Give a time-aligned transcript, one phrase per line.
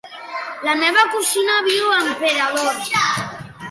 [0.67, 2.85] La meva cosina viu a Emperador.